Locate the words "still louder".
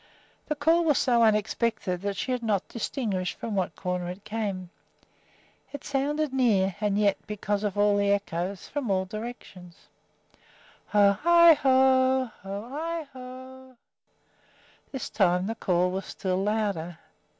16.07-16.97